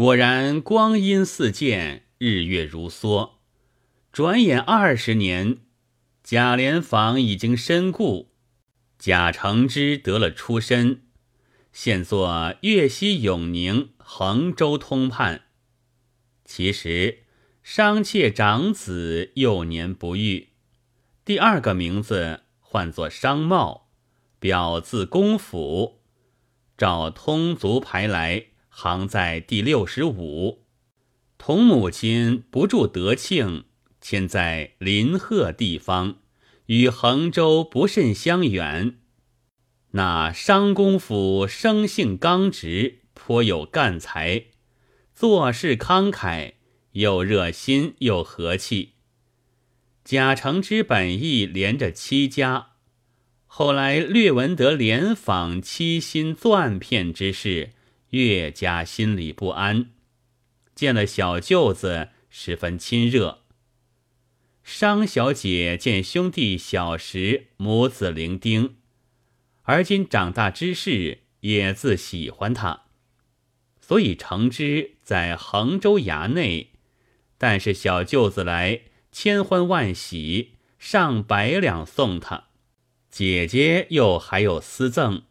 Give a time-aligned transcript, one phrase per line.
[0.00, 3.32] 果然光阴似箭，日月如梭。
[4.10, 5.58] 转眼二十年，
[6.22, 8.30] 贾琏坊已经身故，
[8.98, 11.02] 贾承之得了出身，
[11.70, 15.42] 现作粤西永宁、衡州通判。
[16.46, 17.24] 其实
[17.62, 20.48] 商妾长子幼年不育，
[21.26, 23.90] 第二个名字唤作商茂，
[24.38, 26.00] 表字公府，
[26.78, 28.46] 照通族排来。
[28.70, 30.62] 行在第六十五，
[31.36, 33.64] 同母亲不住德庆，
[34.00, 36.16] 迁在临贺地方，
[36.66, 38.96] 与衡州不甚相远。
[39.90, 44.44] 那商公府生性刚直，颇有干才，
[45.12, 46.52] 做事慷慨，
[46.92, 48.92] 又热心又和气。
[50.04, 52.68] 贾承之本意连着戚家，
[53.46, 57.72] 后来略闻得连访七心钻骗之事。
[58.10, 59.90] 越加心里不安，
[60.74, 63.42] 见了小舅子，十分亲热。
[64.62, 68.72] 商小姐见兄弟小时母子伶仃，
[69.62, 72.82] 而今长大之事，也自喜欢他，
[73.80, 76.70] 所以承之在衡州衙内。
[77.38, 82.48] 但是小舅子来，千欢万喜，上百两送他。
[83.10, 85.22] 姐姐又还有私赠。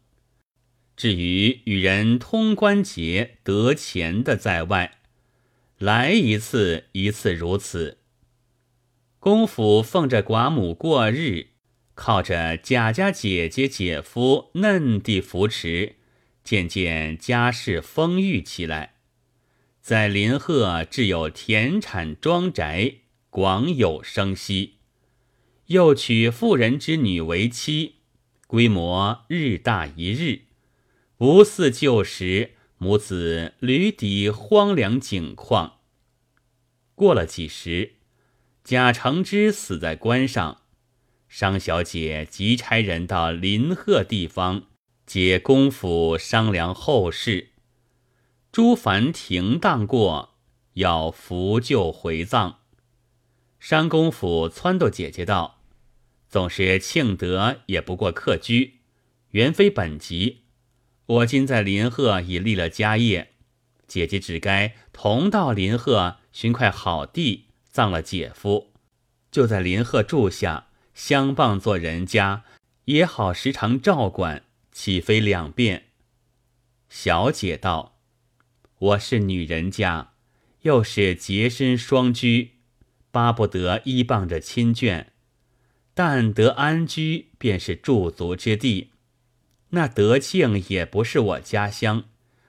[1.00, 4.98] 至于与人通关节得钱的在外，
[5.78, 7.96] 来一次一次如此。
[9.18, 11.52] 公府奉着寡母过日，
[11.94, 15.94] 靠着贾家姐姐姐夫嫩地扶持，
[16.44, 18.96] 渐渐家世丰裕起来，
[19.80, 22.96] 在临贺置有田产庄宅，
[23.30, 24.74] 广有生息。
[25.68, 27.94] 又娶妇人之女为妻，
[28.46, 30.49] 规模日大一日。
[31.20, 35.80] 不似旧时，母子屡抵荒凉景况。
[36.94, 37.96] 过了几时，
[38.64, 40.62] 贾承之死在关上，
[41.28, 44.68] 商小姐急差人到临贺地方，
[45.04, 47.50] 接公府商量后事。
[48.50, 50.36] 诸凡停当过，
[50.72, 52.60] 要扶柩回葬。
[53.58, 55.60] 商公府撺掇姐姐道
[56.30, 58.78] ：“总是庆德，也不过客居，
[59.32, 60.44] 原非本籍。”
[61.10, 63.32] 我今在临贺已立了家业，
[63.88, 68.70] 姐姐只该同到临贺寻块好地葬了姐夫，
[69.32, 72.44] 就在临贺住下，相傍做人家，
[72.84, 75.86] 也好时常照管，岂非两便？
[76.88, 77.98] 小姐道
[78.78, 80.12] ：“我是女人家，
[80.62, 82.52] 又是洁身双居，
[83.10, 85.06] 巴不得依傍着亲眷，
[85.92, 88.89] 但得安居便是驻足之地。”
[89.70, 92.04] 那德庆也不是我家乡，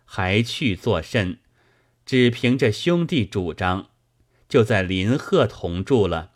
[0.05, 1.37] 还去作甚？
[2.05, 3.89] 只凭着兄弟主张，
[4.49, 6.31] 就在临贺同住了。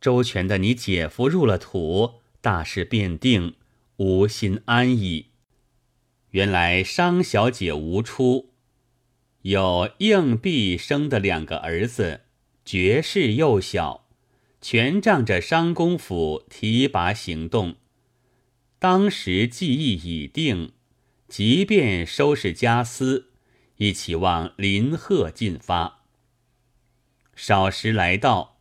[0.00, 3.56] 周全的你姐夫入了土，大事便定，
[3.96, 5.26] 无心安矣。
[6.30, 8.52] 原来商小姐无出，
[9.42, 12.20] 有硬币生的两个儿子，
[12.64, 14.06] 绝世幼小，
[14.60, 17.76] 全仗着商公府提拔行动。
[18.80, 20.70] 当时计议已定，
[21.26, 23.30] 即便收拾家私，
[23.78, 26.04] 一起往临贺进发。
[27.34, 28.60] 少时来到，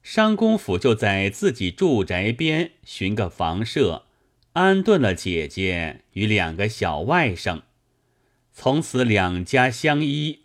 [0.00, 4.06] 商公府就在自己住宅边寻个房舍，
[4.52, 7.62] 安顿了姐姐与两个小外甥。
[8.52, 10.44] 从此两家相依，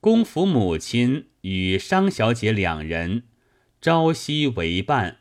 [0.00, 3.24] 公府母亲与商小姐两人
[3.82, 5.18] 朝夕为伴。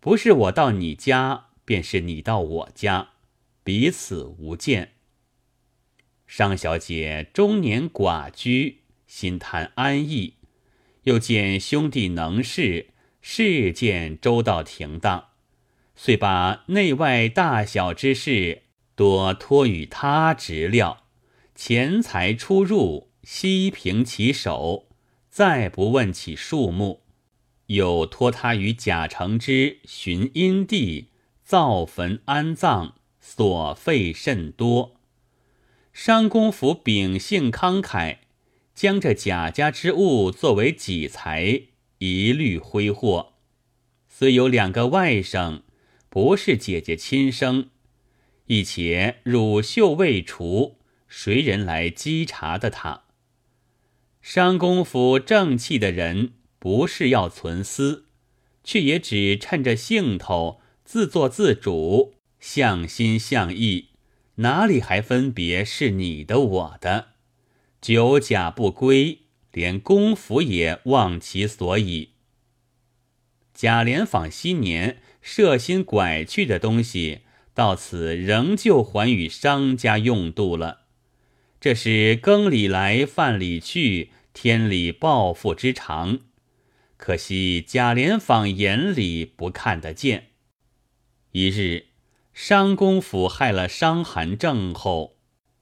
[0.00, 1.49] 不是我到你家。
[1.70, 3.10] 便是你到我家，
[3.62, 4.94] 彼此无间。
[6.26, 10.34] 商小姐中年寡居，心贪安逸，
[11.04, 12.88] 又见兄弟能事，
[13.20, 15.28] 事件周到停当，
[15.94, 18.62] 遂把内外大小之事
[18.96, 21.04] 多托与他执料，
[21.54, 24.88] 钱财出入悉凭其手，
[25.28, 27.04] 再不问起数目，
[27.66, 31.06] 又托他与贾承之寻阴地。
[31.50, 35.00] 造坟安葬，所费甚多。
[35.92, 38.18] 商公府秉性慷慨，
[38.72, 41.62] 将这贾家之物作为己财，
[41.98, 43.32] 一律挥霍。
[44.08, 45.62] 虽有两个外甥，
[46.08, 47.70] 不是姐姐亲生，
[48.46, 53.02] 一且乳臭未除，谁人来稽查的他？
[54.22, 58.06] 商公府正气的人，不是要存私，
[58.62, 60.59] 却也只趁着兴头。
[60.92, 63.90] 自作自主，向心向意，
[64.38, 67.10] 哪里还分别是你的我的？
[67.80, 69.20] 久假不归，
[69.52, 72.08] 连公府也忘其所以。
[73.54, 77.20] 贾琏访昔年设心拐去的东西，
[77.54, 80.86] 到此仍旧还与商家用度了。
[81.60, 86.18] 这是更里来饭里去，天理报复之常。
[86.96, 90.29] 可惜贾琏坊眼里不看得见。
[91.32, 91.86] 一日，
[92.32, 95.16] 商公府害了伤寒症后，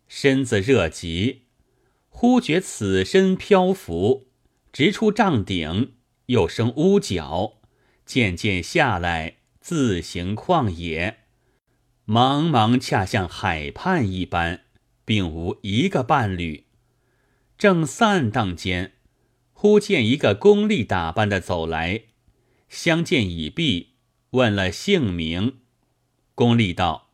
[0.06, 1.42] 身子热极，
[2.08, 4.28] 忽觉此身漂浮，
[4.72, 5.92] 直出帐顶，
[6.26, 7.58] 又生乌角。
[8.06, 11.18] 渐渐下来，自行旷野，
[12.06, 14.62] 茫茫恰像海畔一般，
[15.04, 16.64] 并无一个伴侣。
[17.58, 18.92] 正散荡间，
[19.52, 22.04] 忽见一个宫吏打扮的走来，
[22.70, 23.87] 相见已毕，
[24.30, 25.58] 问了姓名。
[26.34, 27.10] 宫吏道：“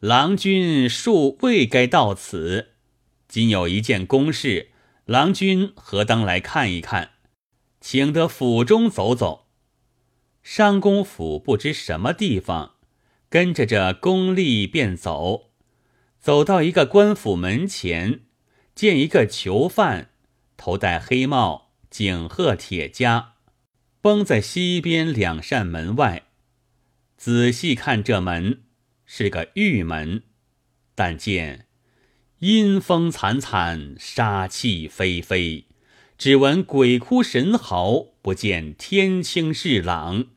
[0.00, 2.70] 郎君恕未该到此，
[3.28, 4.70] 今有一件公事，
[5.04, 7.10] 郎君何当来看一看？
[7.80, 9.46] 请得府中走走。”
[10.42, 12.74] 商公府不知什么地方，
[13.28, 15.50] 跟着这宫吏便走，
[16.18, 18.22] 走到一个官府门前，
[18.74, 20.10] 见一个囚犯，
[20.56, 23.26] 头戴黑帽，颈鹤铁枷，
[24.00, 26.24] 绷在西边两扇门外。
[27.20, 28.62] 仔细看这门，
[29.04, 30.22] 是个玉门，
[30.94, 31.66] 但见
[32.38, 35.66] 阴风惨惨，杀气飞飞。
[36.16, 40.28] 只闻鬼哭神嚎，不见天清日朗。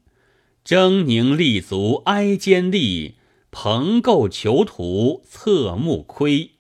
[0.66, 3.16] 狰狞立足哀肩立，
[3.50, 6.52] 蓬垢囚徒侧目窥。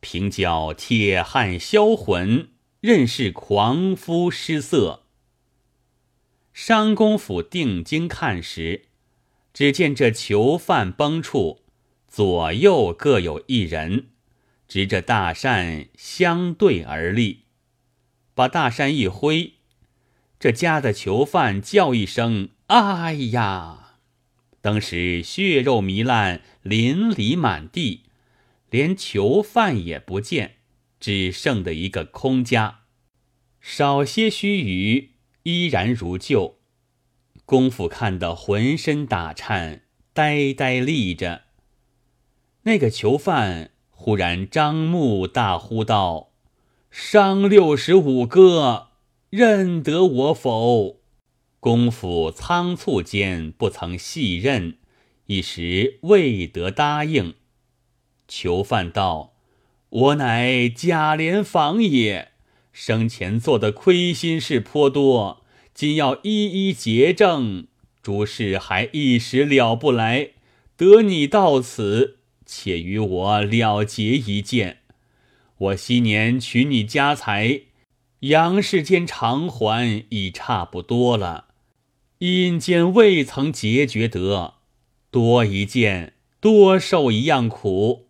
[0.00, 2.50] 平教铁汉销魂，
[2.80, 5.04] 任是狂夫失色。
[6.52, 8.88] 商公府定睛看时，
[9.52, 11.60] 只见这囚犯崩处，
[12.08, 14.08] 左右各有一人，
[14.66, 17.44] 执着大扇相对而立。
[18.34, 19.54] 把大扇一挥，
[20.40, 23.98] 这家的囚犯叫一声：“哎呀！”
[24.62, 28.04] 当时血肉糜烂，淋漓满地，
[28.70, 30.56] 连囚犯也不见，
[30.98, 32.82] 只剩的一个空家。
[33.60, 35.08] 少些须臾，
[35.42, 36.61] 依然如旧。
[37.52, 39.82] 功夫看得浑身打颤，
[40.14, 41.42] 呆呆立着。
[42.62, 46.30] 那个囚犯忽然张目大呼道。
[46.90, 48.92] 商六十五哥，
[49.28, 51.00] 认得我否？
[51.60, 54.78] 功夫仓促间不曾细认，
[55.26, 57.34] 一时未得答应。
[58.26, 59.34] 囚犯道
[59.90, 62.32] ：“我乃贾琏房也，
[62.72, 65.41] 生前做的亏心事颇多，
[65.74, 67.66] 今要一一结证，
[68.02, 70.30] 诸事还一时了不来。
[70.76, 74.78] 得你到此，且与我了结一件。”
[75.58, 77.60] 我昔年取你家财，
[78.20, 81.46] 阳世间偿还已差不多了，
[82.18, 84.54] 阴间未曾解决得，
[85.12, 88.08] 多一件多受一样苦。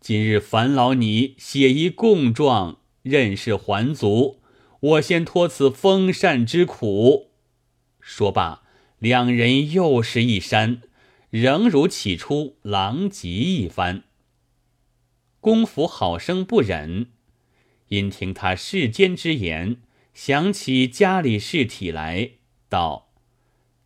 [0.00, 4.41] 今日烦劳你写一供状，任是还足。
[4.82, 7.30] 我先托此风扇之苦。
[8.00, 8.64] 说罢，
[8.98, 10.82] 两人又是一山，
[11.30, 14.02] 仍如起初狼藉一番。
[15.38, 17.12] 公府好生不忍，
[17.88, 19.76] 因听他世间之言，
[20.14, 22.30] 想起家里事体来，
[22.68, 23.12] 道：“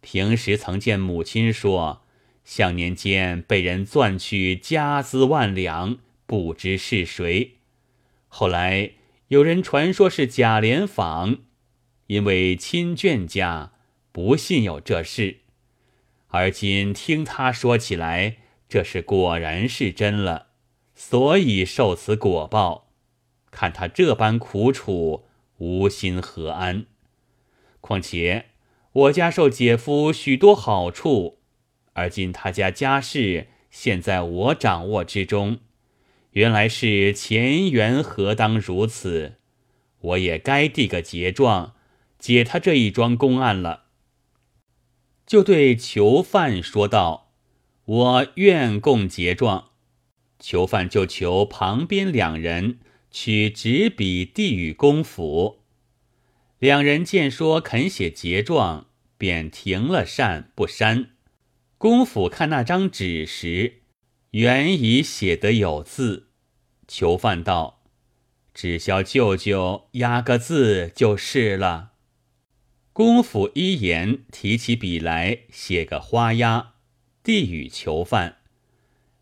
[0.00, 2.04] 平时曾见母亲说，
[2.42, 7.56] 向年间被人攥去家资万两，不知是谁。
[8.28, 8.92] 后来
[9.28, 11.38] 有人传说是贾琏坊，
[12.06, 13.72] 因为亲眷家
[14.12, 15.38] 不信有这事，
[16.28, 18.36] 而今听他说起来，
[18.68, 20.46] 这事果然是真了。”
[20.94, 22.92] 所以受此果报，
[23.50, 25.26] 看他这般苦楚，
[25.58, 26.86] 无心何安？
[27.80, 28.46] 况且
[28.92, 31.40] 我家受姐夫许多好处，
[31.92, 35.58] 而今他家家事现在我掌握之中，
[36.36, 39.36] 原来是前缘何当如此？
[40.00, 41.74] 我也该递个结状，
[42.18, 43.84] 解他这一桩公案了。
[45.26, 47.32] 就对囚犯说道
[47.86, 49.70] ：“我愿供结状。”
[50.38, 55.60] 囚犯就求旁边两人取纸笔递与公府，
[56.58, 61.12] 两人见说肯写结状，便停了扇不删。
[61.78, 63.80] 公府看那张纸时，
[64.32, 66.25] 原已写得有字。
[66.88, 67.82] 囚犯道
[68.54, 71.92] ：“只消舅舅压个字就是了。”
[72.92, 76.74] 公府一言，提起笔来写个花押，
[77.22, 78.38] 递与囚犯。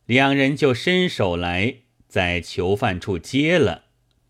[0.06, 3.86] 两人就伸手来，在囚犯处接了，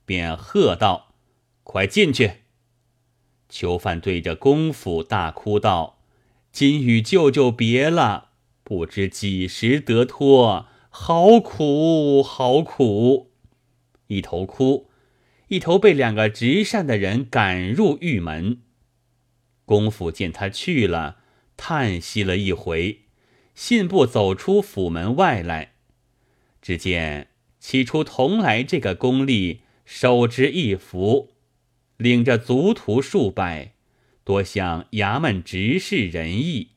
[0.06, 1.14] 便喝道
[1.62, 2.30] ：“快进去！”
[3.50, 5.98] 囚犯对着公府大哭道
[6.50, 8.30] ：“今与舅舅别了，
[8.62, 13.32] 不知几时得脱，好苦，好苦！”
[14.06, 14.88] 一头哭，
[15.48, 18.62] 一头被两个执善的人赶入狱门。
[19.64, 21.16] 公府见他去了，
[21.56, 23.00] 叹息了一回，
[23.56, 25.72] 信步走出府门外来。
[26.62, 31.32] 只见起初同来这个公吏手执一幅，
[31.96, 33.72] 领着族徒数百，
[34.22, 36.68] 多向衙门执事仁义，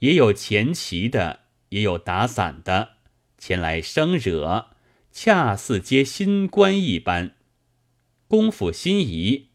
[0.00, 2.96] 也有前旗的，也有打伞的，
[3.38, 4.66] 前来生惹，
[5.12, 7.36] 恰似接新官一般。
[8.26, 9.46] 公府心仪。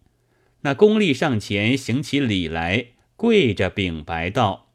[0.62, 2.88] 那公吏上前行起礼来，
[3.18, 4.72] 跪着禀白道：“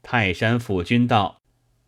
[0.00, 1.42] 泰山府君道，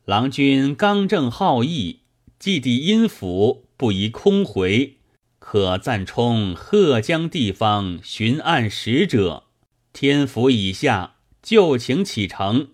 [0.04, 2.00] 郎君刚正好义，
[2.40, 4.96] 既抵阴府，不宜空回，
[5.38, 9.44] 可暂充贺江地方巡按使者。
[9.92, 12.70] 天府以下，就请启程。”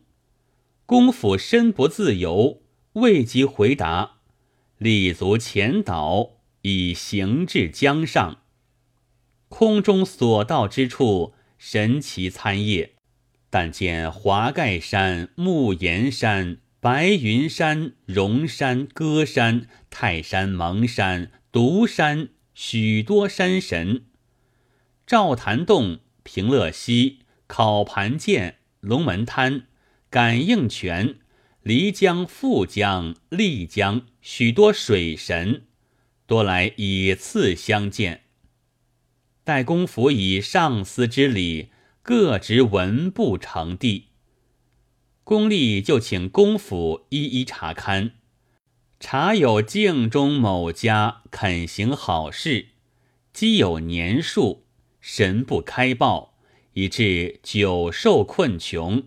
[0.87, 2.62] 公府身不自由，
[2.95, 4.17] 未及回答，
[4.77, 8.43] 立足前岛，已行至江上。
[9.49, 12.93] 空中所到之处，神奇参叶。
[13.49, 24.05] 但见华盖山、木岩山、白云山、荣山、歌山、泰山、蒙山、独山，许多山神。
[25.07, 29.67] 赵潭洞、平乐溪、烤盘涧、龙门滩、
[30.09, 31.17] 感应泉、
[31.65, 35.63] 漓江、富江、丽江，许多水神，
[36.27, 38.23] 多来以次相见。
[39.45, 41.69] 待公府以上司之礼，
[42.03, 44.09] 各执文部呈递。
[45.23, 48.11] 公吏就请公府一一查勘，
[48.99, 52.71] 查有境中某家肯行好事，
[53.33, 54.67] 积有年数，
[55.01, 56.35] 神不开报，
[56.73, 59.03] 以致久受困穷；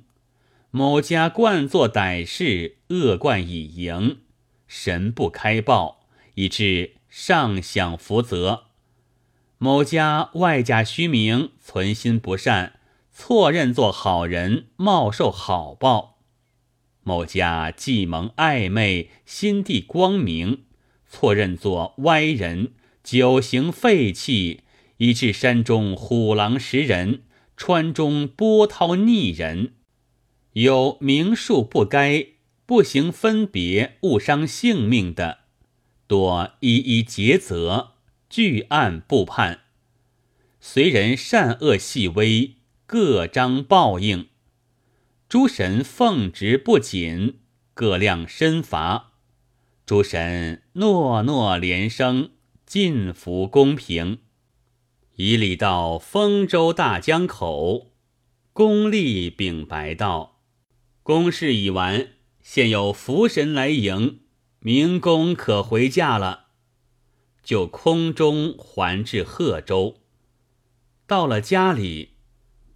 [0.77, 4.17] 某家惯作歹事，恶贯以盈，
[4.67, 6.01] 神不开报，
[6.33, 8.65] 以致上享福泽。
[9.57, 12.73] 某家外假虚名，存心不善，
[13.09, 16.17] 错认做好人，冒受好报；
[17.03, 20.65] 某家既蒙暧昧，心地光明，
[21.07, 24.63] 错认做歪人，久行废弃，
[24.97, 27.21] 以致山中虎狼食人，
[27.55, 29.71] 川中波涛逆人，
[30.55, 32.27] 有名数不该，
[32.65, 35.39] 不行分别，误伤性命的，
[36.07, 37.95] 多一一诘责。
[38.29, 39.63] 据案不判，
[40.61, 44.27] 随人善恶细微，各章报应。
[45.27, 47.39] 诸神奉职不谨，
[47.73, 49.11] 各量身罚。
[49.85, 52.29] 诸神诺诺连声，
[52.65, 54.19] 尽服公平。
[55.15, 57.91] 以礼到丰州大江口，
[58.53, 60.34] 公吏禀白道：
[61.05, 64.21] 公事已完，现有福神来迎，
[64.57, 66.47] 明公可回驾了。
[67.43, 70.01] 就空中还至贺州，
[71.05, 72.13] 到了家里，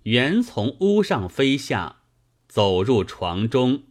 [0.04, 2.04] 原从屋上飞下，
[2.48, 3.82] 走入床中，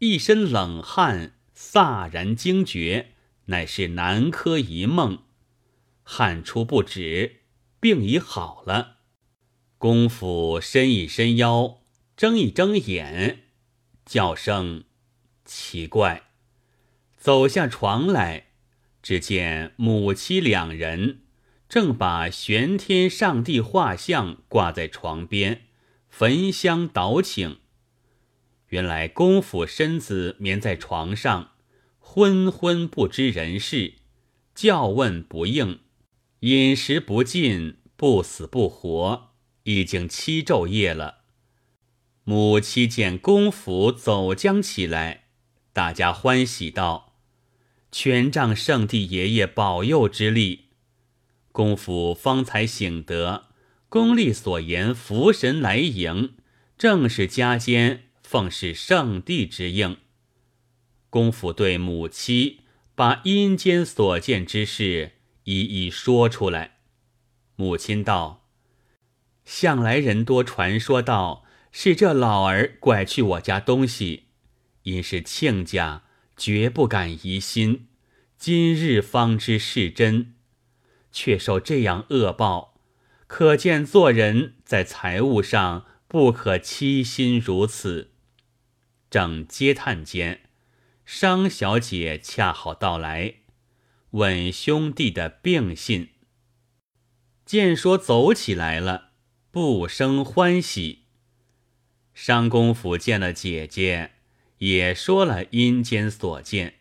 [0.00, 3.14] 一身冷汗，飒然惊觉，
[3.46, 5.20] 乃是南柯一梦，
[6.02, 7.36] 汗出不止，
[7.80, 8.98] 病已好了。
[9.78, 11.78] 公府伸一伸腰，
[12.14, 13.44] 睁一睁眼，
[14.10, 14.82] 叫声
[15.44, 16.22] 奇怪，
[17.16, 18.48] 走下床来。
[19.00, 21.20] 只见母妻两人
[21.68, 25.68] 正把玄天上帝画像挂在床边，
[26.08, 27.60] 焚香祷请。
[28.70, 31.52] 原来公府身子眠在床上，
[32.00, 33.94] 昏昏不知人事，
[34.56, 35.78] 叫问不应，
[36.40, 41.19] 饮食不进，不死不活，已经七昼夜了。
[42.30, 45.24] 母妻见公府走将起来，
[45.72, 47.16] 大家欢喜道。
[47.90, 50.66] 全仗圣帝爷爷保佑之力，
[51.50, 53.46] 公府方才醒得。
[53.88, 56.34] 公吏所言福神来迎，
[56.78, 59.96] 正是家间奉是圣帝之应。
[61.08, 62.60] 公府对母妻
[62.94, 66.76] 把阴间所见之事一一说出来。
[67.56, 68.46] 母亲道
[69.44, 74.24] ：“向来人多传说道，是这老儿拐去我家东西，
[74.82, 76.04] 因是亲家。”
[76.40, 77.88] 绝不敢疑心，
[78.38, 80.36] 今日方知是真，
[81.12, 82.80] 却受这样恶报，
[83.26, 88.12] 可见做人在财物上不可欺心如此。
[89.10, 90.48] 正嗟叹间，
[91.04, 93.34] 商小姐恰好到来，
[94.12, 96.08] 问兄弟的病信，
[97.44, 99.10] 见说走起来了，
[99.50, 100.99] 不生欢喜。
[102.22, 104.10] 商公府见了姐姐，
[104.58, 106.74] 也说了阴间所见。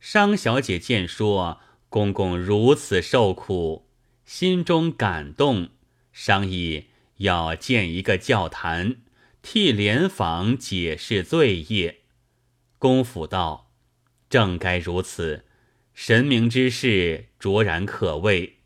[0.00, 3.88] 商小姐见说公公如此受苦，
[4.26, 5.70] 心中感动，
[6.12, 8.96] 商议要建一个教坛，
[9.40, 12.00] 替莲房解释罪业。
[12.78, 13.70] 公府道
[14.28, 15.46] ：“正该如此，
[15.94, 18.58] 神明之事卓然可畏。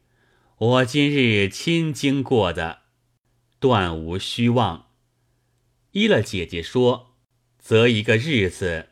[0.59, 2.81] 我今日亲经过的，
[3.61, 4.89] 断无虚妄。
[5.95, 7.15] 依了姐姐说，
[7.59, 8.91] 择一个日子。”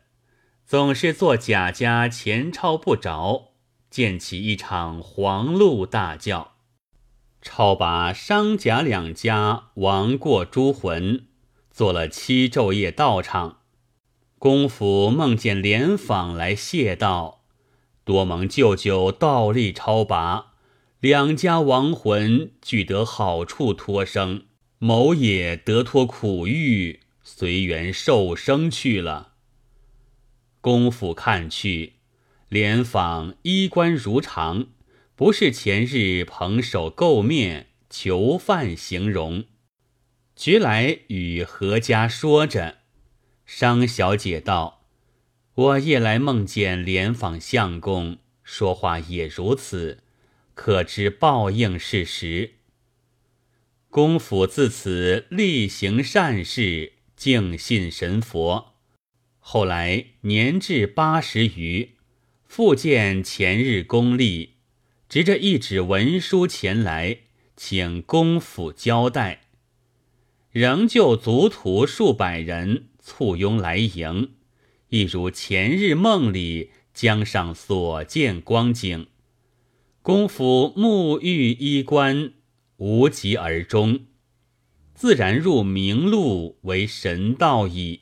[0.65, 3.51] 总是做贾家钱钞不着，
[3.91, 6.53] 建起一场黄鹿大轿，
[7.41, 11.27] 超拔商贾两家亡过诸魂，
[11.69, 13.59] 做了七昼夜道场。
[14.39, 17.43] 公府梦见莲坊来谢道，
[18.03, 20.53] 多蒙舅舅倒立超拔，
[21.01, 24.45] 两家亡魂俱得好处脱生，
[24.85, 29.31] 某也得脱苦狱，随缘受生去了。
[30.59, 31.93] 公府看去，
[32.49, 34.67] 莲坊衣冠如常，
[35.15, 39.45] 不是前日捧手垢面囚犯形容。
[40.35, 42.79] 觉来与何家说着，
[43.45, 44.81] 商小姐道
[45.55, 50.03] ：“我夜来梦见莲坊相公，说话也如此，
[50.53, 52.55] 可知报应是实。”
[53.93, 58.73] 公府自此力行善事，敬信神佛。
[59.37, 61.91] 后来年至八十余，
[62.43, 64.55] 复见前日功力，
[65.07, 67.19] 执着一纸文书前来，
[67.55, 69.41] 请公府交代。
[70.49, 74.31] 仍旧族徒数百人簇拥来迎，
[74.89, 79.05] 一如前日梦里江上所见光景。
[80.01, 82.33] 公府沐浴衣冠，
[82.77, 84.05] 无疾而终，
[84.93, 88.01] 自然入明路为神道矣。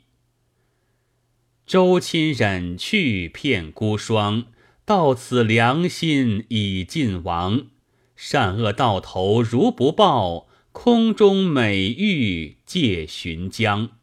[1.66, 4.46] 周亲忍去片孤霜，
[4.84, 7.68] 到此良心已尽亡。
[8.16, 14.01] 善恶到头如不报，空中美玉借寻江。